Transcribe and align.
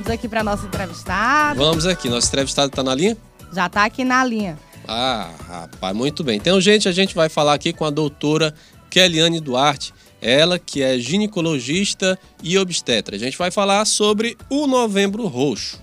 Vamos 0.00 0.12
aqui 0.12 0.28
para 0.28 0.42
nossa 0.42 0.66
entrevistada. 0.66 1.54
Vamos 1.54 1.84
aqui, 1.84 2.08
nosso 2.08 2.28
entrevistado 2.28 2.68
está 2.68 2.82
na 2.82 2.94
linha? 2.94 3.18
Já 3.52 3.66
está 3.66 3.84
aqui 3.84 4.02
na 4.02 4.24
linha. 4.24 4.58
Ah, 4.88 5.28
rapaz, 5.46 5.94
muito 5.94 6.24
bem. 6.24 6.38
Então, 6.38 6.58
gente, 6.58 6.88
a 6.88 6.92
gente 6.92 7.14
vai 7.14 7.28
falar 7.28 7.52
aqui 7.52 7.70
com 7.70 7.84
a 7.84 7.90
doutora 7.90 8.54
Keliane 8.88 9.40
Duarte, 9.40 9.92
ela 10.18 10.58
que 10.58 10.82
é 10.82 10.98
ginecologista 10.98 12.18
e 12.42 12.56
obstetra. 12.56 13.14
A 13.14 13.18
gente 13.18 13.36
vai 13.36 13.50
falar 13.50 13.84
sobre 13.84 14.38
o 14.48 14.66
Novembro 14.66 15.26
Roxo. 15.26 15.78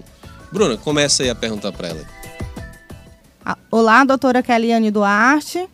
Bruna, 0.52 0.78
começa 0.78 1.22
aí 1.22 1.30
a 1.30 1.36
perguntar 1.36 1.72
para 1.72 1.90
ela. 1.90 2.02
Ah, 3.46 3.56
olá, 3.70 4.04
doutora 4.04 4.42
Keliane 4.42 4.90
Duarte. 4.90 5.70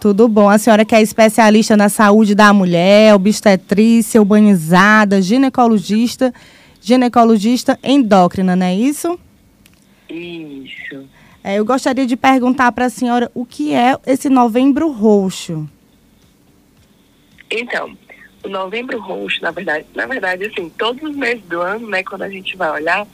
Tudo 0.00 0.26
bom? 0.26 0.50
A 0.50 0.58
senhora 0.58 0.84
que 0.84 0.96
é 0.96 1.00
especialista 1.00 1.76
na 1.76 1.88
saúde 1.88 2.34
da 2.34 2.52
mulher, 2.52 3.14
obstetrícia, 3.14 4.20
urbanizada, 4.20 5.22
ginecologista, 5.22 6.34
ginecologista 6.84 7.78
endócrina, 7.82 8.54
não 8.54 8.66
é 8.66 8.74
isso? 8.74 9.18
Isso. 10.08 11.08
É, 11.42 11.58
eu 11.58 11.64
gostaria 11.64 12.06
de 12.06 12.14
perguntar 12.14 12.70
para 12.72 12.84
a 12.84 12.90
senhora 12.90 13.30
o 13.34 13.46
que 13.46 13.74
é 13.74 13.96
esse 14.06 14.28
novembro 14.28 14.90
roxo. 14.90 15.68
Então, 17.50 17.96
o 18.44 18.48
novembro 18.48 19.00
roxo, 19.00 19.42
na 19.42 19.50
verdade, 19.50 19.86
na 19.94 20.06
verdade, 20.06 20.44
assim, 20.44 20.68
todos 20.68 21.02
os 21.02 21.16
meses 21.16 21.42
do 21.44 21.60
ano, 21.62 21.88
né, 21.88 22.02
quando 22.02 22.22
a 22.22 22.28
gente 22.28 22.54
vai 22.54 22.70
olhar, 22.70 23.06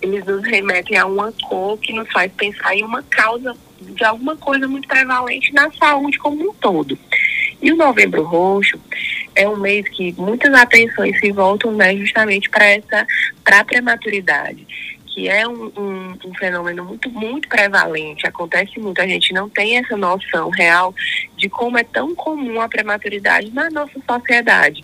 eles 0.00 0.24
nos 0.24 0.44
remetem 0.44 0.96
a 0.96 1.06
uma 1.06 1.32
cor 1.32 1.76
que 1.78 1.92
nos 1.92 2.10
faz 2.12 2.30
pensar 2.32 2.76
em 2.76 2.84
uma 2.84 3.02
causa 3.02 3.56
de 3.80 4.04
alguma 4.04 4.36
coisa 4.36 4.68
muito 4.68 4.86
prevalente 4.86 5.52
na 5.52 5.70
saúde 5.72 6.18
como 6.18 6.50
um 6.50 6.54
todo. 6.54 6.96
E 7.60 7.72
o 7.72 7.76
novembro 7.76 8.22
roxo 8.22 8.78
é 9.36 9.48
um 9.48 9.56
mês 9.56 9.88
que 9.88 10.12
muitas 10.18 10.52
atenções 10.54 11.18
se 11.20 11.30
voltam 11.30 11.72
né, 11.72 11.94
justamente 11.96 12.48
para 12.50 12.66
essa 12.66 13.06
para 13.44 13.60
a 13.60 13.64
prematuridade 13.64 14.66
que 15.16 15.30
é 15.30 15.48
um, 15.48 15.72
um, 15.74 16.18
um, 16.26 16.34
fenômeno 16.34 16.84
muito, 16.84 17.10
muito 17.10 17.48
prevalente, 17.48 18.26
acontece 18.26 18.78
muito, 18.78 19.00
a 19.00 19.06
gente 19.06 19.32
não 19.32 19.48
tem 19.48 19.78
essa 19.78 19.96
noção 19.96 20.50
real 20.50 20.94
de 21.38 21.48
como 21.48 21.78
é 21.78 21.84
tão 21.84 22.14
comum 22.14 22.60
a 22.60 22.68
prematuridade 22.68 23.50
na 23.50 23.70
nossa 23.70 23.98
sociedade. 24.06 24.82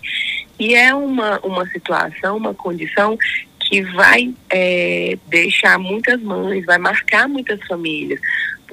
E 0.57 0.73
é 0.73 0.91
uma, 0.95 1.39
uma 1.41 1.67
situação, 1.67 2.37
uma 2.37 2.51
condição 2.51 3.15
que 3.59 3.83
vai 3.83 4.33
é, 4.49 5.19
deixar 5.27 5.77
muitas 5.77 6.19
mães, 6.23 6.65
vai 6.65 6.79
marcar 6.79 7.27
muitas 7.27 7.59
famílias, 7.67 8.19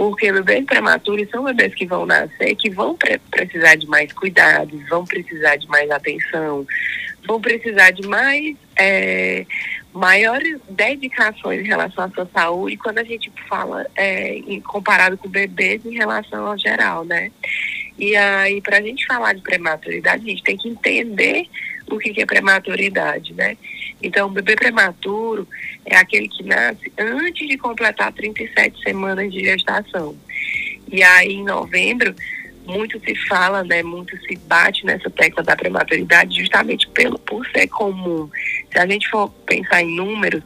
porque 0.01 0.33
bebês 0.33 0.65
prematuros 0.65 1.29
são 1.29 1.45
bebês 1.45 1.75
que 1.75 1.85
vão 1.85 2.07
nascer, 2.07 2.57
que 2.57 2.71
vão 2.71 2.97
pre 2.97 3.19
precisar 3.31 3.75
de 3.75 3.87
mais 3.87 4.11
cuidados, 4.15 4.89
vão 4.89 5.05
precisar 5.05 5.57
de 5.57 5.69
mais 5.69 5.91
atenção, 5.91 6.67
vão 7.29 7.39
precisar 7.39 7.91
de 7.91 8.09
mais 8.09 8.57
é, 8.79 9.45
maiores 9.93 10.59
dedicações 10.71 11.61
em 11.61 11.69
relação 11.69 12.05
à 12.05 12.09
sua 12.09 12.27
saúde 12.33 12.79
quando 12.79 12.97
a 12.97 13.05
gente 13.05 13.31
fala 13.47 13.87
é, 13.95 14.37
em, 14.37 14.59
comparado 14.63 15.19
com 15.19 15.29
bebês 15.29 15.85
em 15.85 15.93
relação 15.93 16.47
ao 16.47 16.57
geral, 16.57 17.05
né? 17.05 17.31
E 17.99 18.17
aí, 18.17 18.63
para 18.63 18.79
a 18.79 18.83
gente 18.83 19.07
falar 19.07 19.35
de 19.35 19.43
prematuridade, 19.43 20.23
a 20.25 20.31
gente 20.31 20.43
tem 20.43 20.57
que 20.57 20.71
entender 20.71 21.47
o 21.97 21.99
que, 21.99 22.21
é 22.21 22.27
prematuridade, 22.27 23.33
né? 23.35 23.57
Então, 24.03 24.29
o 24.29 24.31
bebê 24.31 24.57
prematuro 24.57 25.47
é 25.85 25.97
aquele 25.97 26.29
que 26.29 26.43
nasce 26.43 26.93
antes 26.99 27.47
de 27.49 27.57
completar 27.59 28.13
37 28.13 28.83
semanas 28.83 29.33
de 29.33 29.41
gestação. 29.41 30.17
E 30.91 31.03
aí, 31.03 31.35
em 31.35 31.45
novembro, 31.45 32.15
muito 32.67 33.01
se 33.01 33.15
fala, 33.27 33.65
né, 33.65 33.83
muito 33.83 34.17
se 34.27 34.37
bate 34.47 34.85
nessa 34.87 35.11
tecla 35.11 35.43
da 35.43 35.57
prematuridade 35.57 36.41
justamente 36.41 36.89
pelo, 36.89 37.19
por 37.19 37.47
ser 37.49 37.67
comum. 37.69 38.31
Se 38.73 38.79
a 38.79 38.87
gente 38.87 39.09
for 39.09 39.29
pensar 39.47 39.83
em 39.83 39.97
números, 39.97 40.43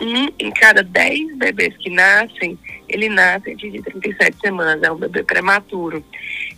um 0.00 0.28
em 0.38 0.50
cada 0.50 0.82
dez 0.82 1.36
bebês 1.36 1.76
que 1.78 1.90
nascem, 1.90 2.58
ele 2.88 3.08
nasce 3.08 3.52
antes 3.52 3.72
de 3.72 3.82
37 3.82 4.38
semanas, 4.40 4.82
é 4.82 4.90
um 4.90 4.96
bebê 4.96 5.22
prematuro. 5.22 6.04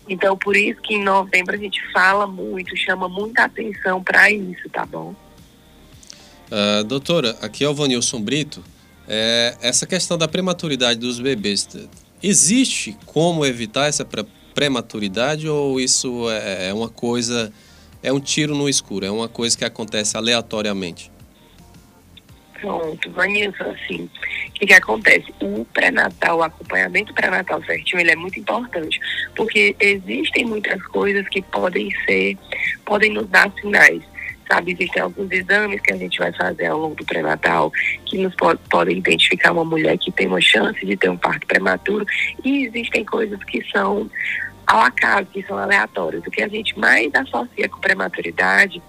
Então, 0.09 0.37
por 0.37 0.57
isso 0.57 0.81
que 0.81 0.95
em 0.95 1.03
novembro 1.03 1.55
a 1.55 1.59
gente 1.59 1.81
fala 1.93 2.27
muito, 2.27 2.77
chama 2.77 3.09
muita 3.09 3.45
atenção 3.45 4.03
para 4.03 4.31
isso, 4.31 4.69
tá 4.71 4.87
bom? 4.87 5.15
Uh, 6.51 6.85
doutora, 6.85 7.37
aqui 7.43 7.65
é 7.65 7.69
o 7.69 7.75
Vanilson 7.75 8.21
Brito. 8.21 8.63
É, 9.07 9.57
essa 9.63 9.87
questão 9.87 10.19
da 10.19 10.29
prematuridade 10.29 11.01
dos 11.01 11.19
bebês, 11.19 11.67
existe 12.23 12.97
como 13.07 13.45
evitar 13.45 13.87
essa 13.87 14.07
prematuridade 14.55 15.49
ou 15.49 15.81
isso 15.81 16.29
é, 16.31 16.69
é 16.69 16.75
uma 16.75 16.89
coisa, 16.89 17.53
é 18.03 18.13
um 18.13 18.21
tiro 18.21 18.55
no 18.55 18.69
escuro, 18.69 19.07
é 19.07 19.11
uma 19.11 19.29
coisa 19.29 19.57
que 19.57 19.65
acontece 19.65 20.17
aleatoriamente? 20.17 21.11
Pronto, 22.61 23.11
Vanilson, 23.13 23.71
assim, 23.71 24.11
o 24.49 24.53
que, 24.53 24.67
que 24.67 24.73
acontece? 24.75 25.33
O 25.41 25.65
pré-natal, 25.73 26.39
o 26.39 26.43
acompanhamento 26.43 27.15
pré-natal 27.15 27.63
certinho, 27.65 28.01
ele 28.01 28.11
é 28.11 28.17
muito 28.17 28.41
importante, 28.41 29.01
porque 29.37 29.77
existem 29.79 30.45
muitas 30.45 30.83
coisas 30.89 31.29
que 31.29 31.41
podem 31.41 31.91
ser, 32.05 32.37
podem 32.85 33.13
nos 33.13 33.29
dar 33.29 33.53
sinais 33.61 34.03
sabe? 34.51 34.73
Existem 34.73 35.03
alguns 35.03 35.31
exames 35.31 35.81
que 35.83 35.93
a 35.93 35.97
gente 35.97 36.19
vai 36.19 36.33
fazer 36.33 36.67
ao 36.67 36.79
longo 36.79 36.95
do 36.95 37.05
pré-natal 37.05 37.71
que 38.07 38.19
nos 38.19 38.35
pode, 38.35 38.61
podem 38.71 38.97
identificar 38.97 39.53
uma 39.53 39.65
mulher 39.65 39.97
que 39.99 40.11
tem 40.11 40.27
uma 40.27 40.41
chance 40.41 40.85
de 40.85 40.97
ter 40.97 41.11
um 41.11 41.17
parto 41.17 41.47
prematuro 41.47 42.07
e 42.43 42.65
existem 42.65 43.05
coisas 43.05 43.43
que 43.45 43.63
são 43.71 44.11
ao 44.67 44.81
acaso, 44.81 45.27
que 45.27 45.43
são 45.43 45.57
aleatórias. 45.57 46.23
O 46.27 46.31
que 46.31 46.43
a 46.43 46.49
gente 46.49 46.79
mais 46.79 47.15
associa 47.15 47.69
com 47.69 47.81
prematuridade 47.81 48.83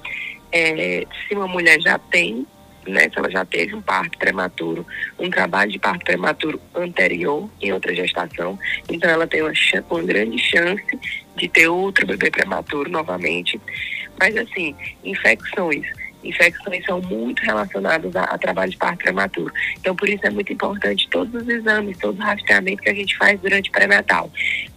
é 0.51 1.05
se 1.27 1.35
uma 1.35 1.47
mulher 1.47 1.79
já 1.79 1.97
tem, 1.97 2.45
né, 2.87 3.09
se 3.09 3.17
ela 3.17 3.29
já 3.29 3.45
teve 3.45 3.75
um 3.75 3.81
parto 3.81 4.17
prematuro, 4.17 4.85
um 5.17 5.29
trabalho 5.29 5.71
de 5.71 5.79
parto 5.79 6.03
prematuro 6.03 6.59
anterior 6.75 7.49
em 7.61 7.71
outra 7.71 7.93
gestação, 7.95 8.57
então 8.89 9.09
ela 9.09 9.27
tem 9.27 9.41
uma, 9.41 9.53
uma 9.89 10.03
grande 10.03 10.37
chance 10.37 10.99
de 11.35 11.47
ter 11.47 11.67
outro 11.67 12.05
bebê 12.05 12.29
prematuro 12.29 12.89
novamente. 12.89 13.59
Mas 14.19 14.35
assim, 14.35 14.75
infecções 15.03 15.85
infecções 16.23 16.83
são 16.85 17.01
muito 17.01 17.41
relacionadas 17.43 18.15
a, 18.15 18.23
a, 18.23 18.37
trabalho 18.37 18.71
de 18.71 18.77
parto 18.77 18.99
prematuro. 18.99 19.53
Então, 19.79 19.95
por 19.95 20.09
isso 20.09 20.25
é 20.25 20.29
muito 20.29 20.51
importante 20.51 21.07
todos 21.09 21.33
os 21.41 21.47
exames, 21.47 21.97
todo 21.97 22.17
o 22.17 22.21
rastreamento 22.21 22.81
que 22.81 22.89
a 22.89 22.93
gente 22.93 23.17
faz 23.17 23.39
durante 23.39 23.69
o 23.69 23.71
pré-natal. 23.71 24.29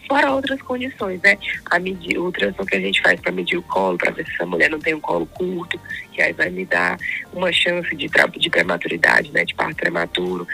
Fora 0.09 0.33
outras 0.33 0.61
condições, 0.63 1.21
né? 1.23 1.39
A 1.71 1.79
medir, 1.79 2.19
o 2.19 2.25
ultrassom 2.25 2.65
que 2.65 2.77
a 2.77 2.81
gente 2.81 3.01
faz 3.01 3.21
para 3.21 3.33
medir 3.33 3.57
o 3.57 3.63
colo, 3.63 3.97
para 3.97 4.11
ver 4.11 4.27
se 4.27 4.33
essa 4.33 4.47
mulher 4.47 4.71
não 4.71 4.79
tem 4.79 4.95
um 4.95 5.01
colo 5.01 5.27
curto, 5.27 5.81
que 6.13 6.21
aí 6.21 6.33
vai 6.33 6.51
me 6.51 6.65
dar 6.65 6.99
uma 7.33 7.53
chance 7.53 7.95
de, 7.95 8.09
de 8.09 8.51
prematuridade, 8.51 9.31
né? 9.33 9.45
De 9.45 9.55
parto 9.55 9.77
prematuro. 9.77 10.47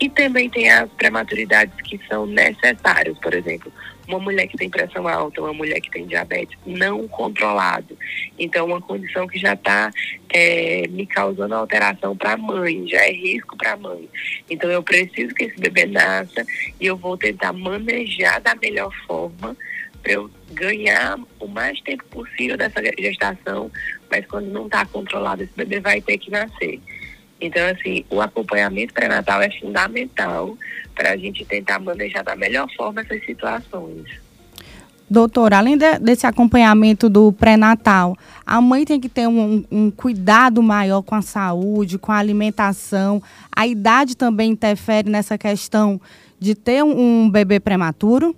E 0.00 0.08
também 0.08 0.48
tem 0.48 0.70
as 0.70 0.88
prematuridades 0.92 1.74
que 1.82 2.00
são 2.08 2.24
necessárias, 2.26 3.18
por 3.18 3.34
exemplo, 3.34 3.72
uma 4.06 4.18
mulher 4.18 4.46
que 4.46 4.56
tem 4.56 4.70
pressão 4.70 5.06
alta, 5.06 5.40
uma 5.40 5.52
mulher 5.52 5.80
que 5.80 5.90
tem 5.90 6.06
diabetes 6.06 6.56
não 6.64 7.06
controlado. 7.08 7.96
Então, 8.38 8.66
uma 8.66 8.80
condição 8.80 9.26
que 9.26 9.38
já 9.38 9.54
está 9.54 9.90
é, 10.30 10.86
me 10.88 11.06
causando 11.06 11.54
alteração 11.54 12.16
para 12.16 12.32
a 12.32 12.36
mãe, 12.36 12.86
já 12.88 12.98
é 13.06 13.12
risco 13.12 13.56
para 13.56 13.72
a 13.72 13.76
mãe. 13.76 14.08
Então, 14.48 14.70
eu 14.70 14.82
preciso 14.82 15.34
que 15.34 15.44
esse 15.44 15.60
bebê 15.60 15.84
nasça 15.86 16.46
e 16.80 16.86
eu 16.86 16.96
vou 16.96 17.16
tentar 17.16 17.52
manejar 17.52 18.40
da 18.40 18.54
melhor 18.54 18.92
forma 19.06 19.56
para 20.02 20.12
eu 20.12 20.30
ganhar 20.52 21.18
o 21.40 21.46
mais 21.46 21.80
tempo 21.80 22.04
possível 22.04 22.56
dessa 22.56 22.80
gestação, 22.98 23.70
mas 24.10 24.24
quando 24.26 24.46
não 24.46 24.66
está 24.66 24.86
controlado, 24.86 25.42
esse 25.42 25.52
bebê 25.56 25.80
vai 25.80 26.00
ter 26.00 26.18
que 26.18 26.30
nascer. 26.30 26.80
Então, 27.40 27.66
assim, 27.68 28.04
o 28.10 28.20
acompanhamento 28.20 28.92
pré-natal 28.92 29.40
é 29.40 29.50
fundamental 29.50 30.56
para 30.94 31.12
a 31.12 31.16
gente 31.16 31.44
tentar 31.44 31.78
manejar 31.78 32.24
da 32.24 32.34
melhor 32.34 32.68
forma 32.76 33.00
essas 33.00 33.24
situações. 33.24 34.06
Doutora, 35.10 35.56
além 35.56 35.78
de, 35.78 35.98
desse 36.00 36.26
acompanhamento 36.26 37.08
do 37.08 37.32
pré-natal, 37.32 38.14
a 38.44 38.60
mãe 38.60 38.84
tem 38.84 39.00
que 39.00 39.08
ter 39.08 39.26
um, 39.26 39.64
um, 39.70 39.90
cuidado 39.90 40.62
maior 40.62 41.00
com 41.00 41.14
a 41.14 41.22
saúde, 41.22 41.98
com 41.98 42.12
a 42.12 42.18
alimentação. 42.18 43.22
A 43.54 43.66
idade 43.66 44.14
também 44.14 44.50
interfere 44.50 45.08
nessa 45.08 45.38
questão 45.38 45.98
de 46.38 46.54
ter 46.54 46.84
um, 46.84 47.24
um 47.24 47.30
bebê 47.30 47.58
prematuro? 47.58 48.36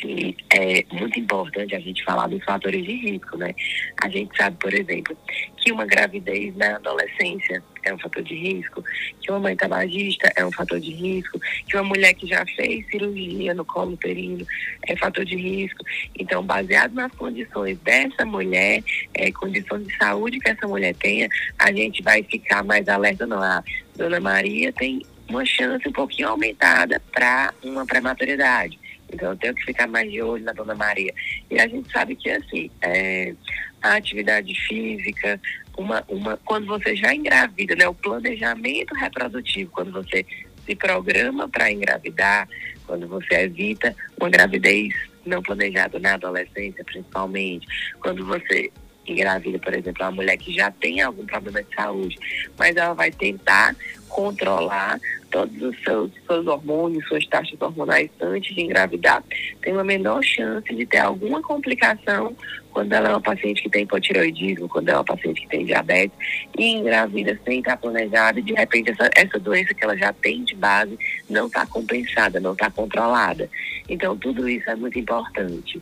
Sim, 0.00 0.34
é 0.50 0.84
muito 0.92 1.18
importante 1.18 1.74
a 1.74 1.80
gente 1.80 2.04
falar 2.04 2.26
dos 2.26 2.42
fatores 2.44 2.84
de 2.84 2.92
risco, 2.92 3.36
né? 3.36 3.54
A 4.02 4.08
gente 4.08 4.36
sabe, 4.36 4.56
por 4.58 4.72
exemplo, 4.74 5.16
que 5.56 5.72
uma 5.72 5.86
gravidez 5.86 6.54
na 6.54 6.76
adolescência 6.76 7.62
é 7.82 7.94
um 7.94 7.98
fator 7.98 8.22
de 8.22 8.34
risco, 8.34 8.82
que 9.20 9.30
uma 9.30 9.40
mãe 9.40 9.56
tabagista 9.56 10.30
é 10.36 10.44
um 10.44 10.52
fator 10.52 10.78
de 10.78 10.92
risco, 10.92 11.40
que 11.66 11.76
uma 11.76 11.84
mulher 11.84 12.12
que 12.14 12.26
já 12.26 12.44
fez 12.44 12.86
cirurgia 12.88 13.54
no 13.54 13.64
colo 13.64 13.92
uterino 13.92 14.46
é 14.86 14.96
fator 14.96 15.24
de 15.24 15.36
risco. 15.36 15.82
Então, 16.18 16.42
baseado 16.42 16.92
nas 16.92 17.12
condições 17.12 17.78
dessa 17.78 18.24
mulher, 18.24 18.82
é, 19.14 19.32
condições 19.32 19.86
de 19.86 19.96
saúde 19.96 20.40
que 20.40 20.50
essa 20.50 20.68
mulher 20.68 20.94
tenha, 20.96 21.28
a 21.58 21.72
gente 21.72 22.02
vai 22.02 22.22
ficar 22.22 22.62
mais 22.62 22.86
alerta, 22.88 23.26
não. 23.26 23.42
A 23.42 23.62
Dona 23.96 24.20
Maria 24.20 24.72
tem 24.72 25.02
uma 25.28 25.44
chance 25.44 25.88
um 25.88 25.92
pouquinho 25.92 26.28
aumentada 26.28 27.00
para 27.12 27.54
uma 27.62 27.86
prematuridade. 27.86 28.78
Então 29.12 29.30
eu 29.30 29.36
tenho 29.36 29.54
que 29.54 29.64
ficar 29.64 29.86
mais 29.86 30.10
de 30.10 30.20
olho 30.22 30.44
na 30.44 30.52
Dona 30.52 30.74
Maria. 30.74 31.12
E 31.50 31.58
a 31.58 31.66
gente 31.68 31.90
sabe 31.90 32.16
que 32.16 32.30
assim, 32.30 32.70
é, 32.82 33.34
a 33.82 33.94
atividade 33.94 34.54
física, 34.66 35.40
uma, 35.76 36.04
uma, 36.08 36.36
quando 36.38 36.66
você 36.66 36.96
já 36.96 37.14
engravida, 37.14 37.74
né, 37.76 37.86
o 37.88 37.94
planejamento 37.94 38.94
reprodutivo, 38.94 39.70
quando 39.70 39.92
você 39.92 40.24
se 40.64 40.74
programa 40.74 41.48
para 41.48 41.70
engravidar, 41.70 42.48
quando 42.86 43.06
você 43.06 43.34
evita 43.34 43.94
uma 44.20 44.28
gravidez 44.28 44.92
não 45.24 45.42
planejada 45.42 45.98
na 45.98 46.14
adolescência, 46.14 46.84
principalmente, 46.84 47.66
quando 48.00 48.24
você 48.24 48.70
engravida, 49.12 49.58
por 49.58 49.74
exemplo, 49.74 50.04
uma 50.04 50.10
mulher 50.10 50.36
que 50.36 50.52
já 50.52 50.70
tem 50.70 51.00
algum 51.00 51.24
problema 51.26 51.62
de 51.62 51.74
saúde, 51.74 52.18
mas 52.58 52.76
ela 52.76 52.94
vai 52.94 53.10
tentar 53.10 53.74
controlar 54.08 55.00
todos 55.30 55.60
os 55.60 55.82
seus, 55.82 56.10
seus 56.26 56.46
hormônios, 56.46 57.06
suas 57.06 57.26
taxas 57.26 57.60
hormonais 57.60 58.08
antes 58.20 58.54
de 58.54 58.62
engravidar, 58.62 59.22
tem 59.60 59.72
uma 59.72 59.84
menor 59.84 60.22
chance 60.22 60.74
de 60.74 60.86
ter 60.86 60.98
alguma 60.98 61.42
complicação 61.42 62.34
quando 62.70 62.92
ela 62.92 63.08
é 63.08 63.12
uma 63.12 63.20
paciente 63.20 63.62
que 63.62 63.70
tem 63.70 63.84
hipotiroidismo, 63.84 64.68
quando 64.68 64.88
ela 64.88 64.98
é 64.98 65.00
uma 65.00 65.16
paciente 65.16 65.40
que 65.40 65.48
tem 65.48 65.64
diabetes 65.64 66.16
e 66.58 66.72
engravida 66.72 67.38
sem 67.44 67.60
estar 67.60 67.76
planejada 67.78 68.40
de 68.42 68.52
repente 68.52 68.90
essa, 68.90 69.10
essa 69.16 69.38
doença 69.38 69.72
que 69.72 69.82
ela 69.82 69.96
já 69.96 70.12
tem 70.12 70.44
de 70.44 70.54
base 70.54 70.98
não 71.28 71.46
está 71.46 71.66
compensada, 71.66 72.38
não 72.38 72.52
está 72.52 72.70
controlada. 72.70 73.48
Então 73.88 74.16
tudo 74.16 74.48
isso 74.48 74.70
é 74.70 74.76
muito 74.76 74.98
importante. 74.98 75.80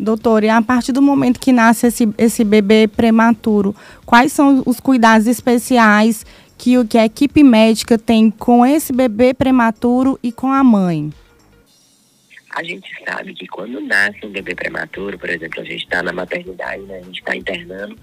Doutor, 0.00 0.44
e 0.44 0.48
a 0.48 0.62
partir 0.62 0.92
do 0.92 1.02
momento 1.02 1.38
que 1.38 1.52
nasce 1.52 1.86
esse, 1.86 2.08
esse 2.16 2.42
bebê 2.42 2.88
prematuro, 2.88 3.76
quais 4.06 4.32
são 4.32 4.62
os 4.64 4.80
cuidados 4.80 5.26
especiais 5.26 6.24
que, 6.56 6.82
que 6.86 6.96
a 6.96 7.04
equipe 7.04 7.42
médica 7.42 7.98
tem 7.98 8.30
com 8.30 8.64
esse 8.64 8.94
bebê 8.94 9.34
prematuro 9.34 10.18
e 10.22 10.32
com 10.32 10.50
a 10.50 10.64
mãe? 10.64 11.12
A 12.56 12.62
gente 12.62 12.88
sabe 13.06 13.34
que 13.34 13.46
quando 13.46 13.78
nasce 13.82 14.24
um 14.24 14.30
bebê 14.30 14.54
prematuro, 14.54 15.18
por 15.18 15.28
exemplo, 15.28 15.60
a 15.60 15.64
gente 15.64 15.84
está 15.84 16.02
na 16.02 16.14
maternidade, 16.14 16.82
né, 16.84 16.96
a 16.96 17.02
gente 17.02 17.18
está 17.18 17.36
internando 17.36 17.94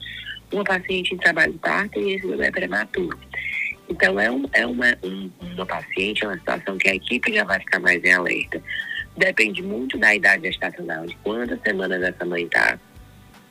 uma 0.54 0.64
paciente 0.64 1.16
em 1.16 1.18
trabalho 1.18 1.54
de 1.54 1.58
parto 1.58 2.00
e 2.00 2.14
esse 2.14 2.28
bebê 2.28 2.46
é 2.46 2.52
prematuro. 2.52 3.18
Então, 3.90 4.20
é, 4.20 4.30
um, 4.30 4.46
é 4.54 4.68
uma, 4.68 4.96
um, 5.04 5.32
uma 5.42 5.66
paciente, 5.66 6.24
é 6.24 6.28
uma 6.28 6.38
situação 6.38 6.78
que 6.78 6.90
a 6.90 6.96
equipe 6.96 7.34
já 7.34 7.44
vai 7.44 7.60
ficar 7.60 7.80
mais 7.80 8.04
em 8.04 8.14
alerta 8.14 8.62
Depende 9.18 9.64
muito 9.64 9.98
da 9.98 10.14
idade 10.14 10.48
gestacional, 10.48 11.06
de 11.08 11.16
quantas 11.18 11.60
semanas 11.62 12.02
essa 12.04 12.24
mãe 12.24 12.44
está. 12.44 12.80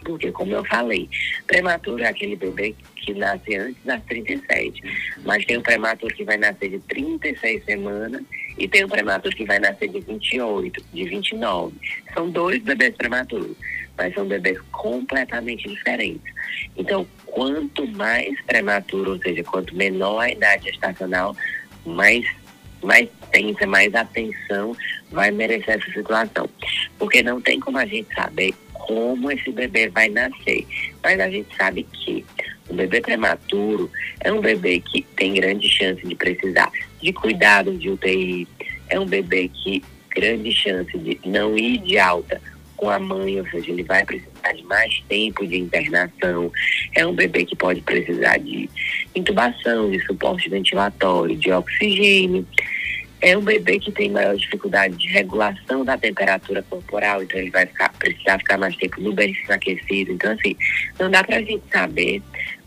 Porque, 0.04 0.30
como 0.30 0.52
eu 0.52 0.64
falei, 0.64 1.08
prematuro 1.48 2.04
é 2.04 2.06
aquele 2.06 2.36
bebê 2.36 2.76
que 2.94 3.12
nasce 3.12 3.56
antes 3.56 3.82
das 3.84 4.00
37. 4.04 4.80
Mas 5.24 5.44
tem 5.44 5.56
o 5.56 5.62
prematuro 5.62 6.14
que 6.14 6.22
vai 6.22 6.36
nascer 6.36 6.70
de 6.70 6.78
36 6.78 7.64
semanas 7.64 8.22
e 8.56 8.68
tem 8.68 8.84
o 8.84 8.88
prematuro 8.88 9.34
que 9.34 9.44
vai 9.44 9.58
nascer 9.58 9.88
de 9.88 9.98
28, 9.98 10.84
de 10.92 11.04
29. 11.04 11.74
São 12.14 12.30
dois 12.30 12.62
bebês 12.62 12.94
prematuros, 12.94 13.56
mas 13.98 14.14
são 14.14 14.24
bebês 14.24 14.60
completamente 14.70 15.68
diferentes. 15.68 16.32
Então, 16.76 17.04
quanto 17.24 17.84
mais 17.88 18.40
prematuro, 18.42 19.12
ou 19.14 19.18
seja, 19.18 19.42
quanto 19.42 19.74
menor 19.74 20.20
a 20.20 20.30
idade 20.30 20.70
gestacional, 20.70 21.36
mais 21.84 22.24
mais 22.86 23.08
tensa, 23.30 23.66
mais 23.66 23.94
atenção 23.94 24.74
vai 25.10 25.30
merecer 25.30 25.76
essa 25.76 25.90
situação. 25.92 26.48
Porque 26.98 27.22
não 27.22 27.40
tem 27.40 27.60
como 27.60 27.78
a 27.78 27.86
gente 27.86 28.12
saber 28.14 28.54
como 28.72 29.30
esse 29.30 29.50
bebê 29.50 29.88
vai 29.88 30.08
nascer. 30.08 30.66
Mas 31.02 31.20
a 31.20 31.28
gente 31.28 31.54
sabe 31.56 31.86
que 31.92 32.24
um 32.70 32.76
bebê 32.76 33.00
prematuro 33.00 33.90
é 34.20 34.32
um 34.32 34.40
bebê 34.40 34.80
que 34.80 35.02
tem 35.16 35.34
grande 35.34 35.68
chance 35.68 36.04
de 36.06 36.14
precisar 36.14 36.70
de 37.00 37.12
cuidados 37.12 37.78
de 37.78 37.90
UTI. 37.90 38.46
É 38.88 38.98
um 38.98 39.06
bebê 39.06 39.48
que 39.48 39.82
grande 40.10 40.52
chance 40.52 40.96
de 40.98 41.20
não 41.26 41.56
ir 41.56 41.78
de 41.78 41.98
alta 41.98 42.40
com 42.76 42.90
a 42.90 42.98
mãe, 42.98 43.40
ou 43.40 43.48
seja, 43.48 43.70
ele 43.70 43.82
vai 43.82 44.04
precisar 44.04 44.52
de 44.54 44.62
mais 44.64 45.02
tempo 45.08 45.46
de 45.46 45.56
internação. 45.58 46.52
É 46.94 47.06
um 47.06 47.14
bebê 47.14 47.44
que 47.44 47.56
pode 47.56 47.80
precisar 47.80 48.36
de 48.38 48.68
intubação, 49.14 49.90
de 49.90 49.98
suporte 50.04 50.48
ventilatório, 50.48 51.36
de 51.36 51.50
oxigênio 51.50 52.46
é 53.26 53.37
um 53.37 53.43
bebê 53.43 53.81
que 53.81 53.90
tem 53.90 54.08
maior 54.08 54.37
dificuldade 54.37 54.96
de 54.96 55.08
regulação 55.08 55.84
da 55.84 55.99
temperatura 55.99 56.62
corporal, 56.62 57.25
então 57.25 57.40
ele 57.40 57.50
vai 57.50 57.67
ficar, 57.67 57.93
precisar 57.94 58.38
ficar 58.38 58.56
mais 58.56 58.76
tempo 58.76 59.00
no 59.00 59.12
berço 59.12 59.52
aquecido. 59.52 60.12
Então, 60.12 60.31
assim, 60.31 60.56
não 60.96 61.11
dá 61.11 61.25
para 61.25 61.38
a 61.38 61.43
gente 61.43 61.64
saber 61.73 62.23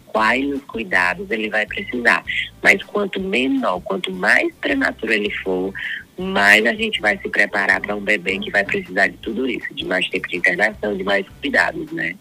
quais 0.08 0.46
os 0.52 0.62
cuidados 0.64 1.32
ele 1.32 1.50
vai 1.50 1.66
precisar. 1.66 2.26
Mas 2.62 2.84
quanto 2.84 3.22
menor, 3.22 3.80
quanto 3.80 4.12
mais 4.12 4.54
prematuro 4.56 5.14
ele 5.14 5.32
for, 5.32 5.74
mais 6.18 6.66
a 6.66 6.74
gente 6.74 7.00
vai 7.00 7.18
se 7.18 7.30
preparar 7.30 7.80
para 7.80 7.96
um 7.96 8.02
bebê 8.02 8.38
que 8.40 8.52
vai 8.52 8.66
precisar 8.66 9.08
de 9.08 9.18
tudo 9.20 9.48
isso, 9.48 9.74
de 9.74 9.86
mais 9.86 10.10
tempo 10.10 10.28
de 10.28 10.36
internação, 10.36 10.98
de 10.98 11.06
mais 11.06 11.26
cuidados, 11.40 11.90
né? 11.94 12.16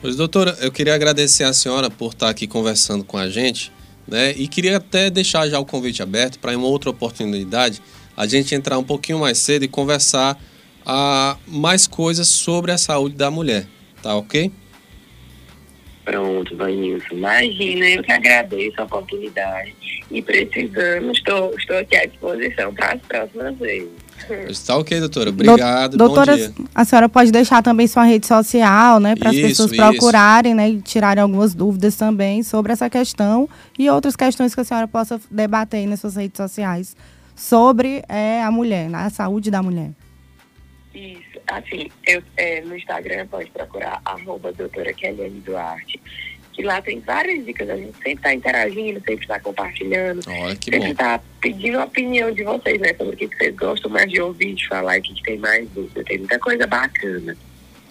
Pois, 0.00 0.16
doutora, 0.16 0.56
eu 0.62 0.72
queria 0.72 0.94
agradecer 0.94 1.44
a 1.44 1.52
senhora 1.52 1.90
por 1.90 2.12
estar 2.12 2.30
aqui 2.30 2.46
conversando 2.46 3.04
com 3.04 3.18
a 3.18 3.28
gente. 3.28 3.70
Né? 4.10 4.32
E 4.32 4.48
queria 4.48 4.78
até 4.78 5.08
deixar 5.08 5.48
já 5.48 5.58
o 5.58 5.64
convite 5.64 6.02
aberto 6.02 6.38
para 6.38 6.56
uma 6.56 6.66
outra 6.66 6.90
oportunidade 6.90 7.80
a 8.16 8.26
gente 8.26 8.54
entrar 8.54 8.76
um 8.76 8.84
pouquinho 8.84 9.20
mais 9.20 9.38
cedo 9.38 9.64
e 9.64 9.68
conversar 9.68 10.38
a, 10.84 11.36
mais 11.46 11.86
coisas 11.86 12.28
sobre 12.28 12.72
a 12.72 12.76
saúde 12.76 13.14
da 13.14 13.30
mulher. 13.30 13.66
Tá 14.02 14.14
ok? 14.14 14.50
Pronto, 16.10 16.56
Vanilson. 16.56 17.14
Imagina, 17.14 17.86
eu 17.86 18.02
que 18.02 18.10
agradeço 18.10 18.80
a 18.80 18.84
oportunidade 18.84 19.76
e 20.10 20.20
precisando, 20.20 21.12
estou, 21.12 21.54
estou 21.56 21.78
aqui 21.78 21.96
à 21.96 22.04
disposição 22.04 22.74
para 22.74 22.94
as 22.94 23.00
próximas 23.02 23.56
vezes. 23.58 23.88
Está 24.48 24.76
ok, 24.76 24.98
doutora. 24.98 25.30
Obrigado. 25.30 25.96
doutora, 25.96 26.52
a 26.74 26.84
senhora 26.84 27.08
pode 27.08 27.30
deixar 27.30 27.62
também 27.62 27.86
sua 27.86 28.02
rede 28.02 28.26
social, 28.26 28.98
né? 28.98 29.14
Para 29.14 29.30
as 29.30 29.36
pessoas 29.36 29.70
procurarem, 29.70 30.52
né? 30.52 30.68
E 30.68 30.82
tirarem 30.82 31.22
algumas 31.22 31.54
dúvidas 31.54 31.94
também 31.94 32.42
sobre 32.42 32.72
essa 32.72 32.90
questão 32.90 33.48
e 33.78 33.88
outras 33.88 34.16
questões 34.16 34.52
que 34.52 34.60
a 34.60 34.64
senhora 34.64 34.88
possa 34.88 35.20
debater 35.30 35.86
nas 35.86 36.00
suas 36.00 36.16
redes 36.16 36.36
sociais 36.36 36.96
sobre 37.36 38.02
é, 38.08 38.42
a 38.42 38.50
mulher, 38.50 38.90
né, 38.90 38.98
a 38.98 39.10
saúde 39.10 39.50
da 39.50 39.62
mulher. 39.62 39.92
Isso. 40.94 41.40
Assim, 41.46 41.90
eu, 42.06 42.22
é, 42.36 42.60
no 42.62 42.76
Instagram 42.76 43.26
pode 43.28 43.50
procurar 43.50 44.00
arroba 44.04 44.52
doutora 44.52 44.92
Kelly 44.92 45.30
Duarte 45.44 46.00
que 46.60 46.62
lá 46.62 46.82
tem 46.82 47.00
várias 47.00 47.44
dicas, 47.44 47.70
a 47.70 47.76
gente 47.76 47.94
sempre 47.94 48.12
está 48.12 48.34
interagindo, 48.34 49.00
sempre 49.00 49.22
está 49.22 49.40
compartilhando, 49.40 50.20
Olha, 50.26 50.56
que 50.56 50.70
sempre 50.70 50.90
está 50.90 51.20
pedindo 51.40 51.78
a 51.78 51.84
opinião 51.84 52.30
de 52.30 52.42
vocês, 52.42 52.78
né, 52.78 52.94
sobre 52.94 53.14
o 53.14 53.16
que 53.16 53.36
vocês 53.36 53.56
gostam 53.56 53.90
mais 53.90 54.10
de 54.10 54.20
ouvir, 54.20 54.54
de 54.54 54.68
falar 54.68 54.98
e 54.98 55.00
o 55.00 55.02
que 55.02 55.22
tem 55.22 55.38
mais 55.38 55.68
dúvida. 55.70 56.04
Tem 56.04 56.18
muita 56.18 56.38
coisa 56.38 56.66
bacana. 56.66 57.36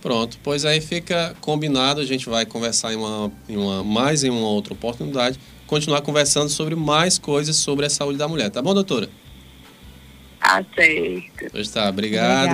Pronto, 0.01 0.37
pois 0.43 0.65
aí 0.65 0.79
fica 0.79 1.35
combinado, 1.41 1.99
a 1.99 2.05
gente 2.05 2.29
vai 2.29 2.45
conversar 2.45 2.93
em 2.93 2.95
uma, 2.95 3.31
em 3.49 3.57
uma 3.57 3.83
mais 3.83 4.23
em 4.23 4.29
uma 4.29 4.47
outra 4.47 4.73
oportunidade, 4.73 5.39
continuar 5.65 6.01
conversando 6.01 6.49
sobre 6.49 6.75
mais 6.75 7.17
coisas 7.17 7.55
sobre 7.55 7.85
a 7.85 7.89
saúde 7.89 8.17
da 8.17 8.27
mulher, 8.27 8.49
tá 8.49 8.61
bom, 8.61 8.73
doutora? 8.73 9.09
Aceito. 10.39 11.47
Pois 11.51 11.69
tá, 11.69 11.89
obrigado. 11.89 11.89
Obrigada. 11.89 12.47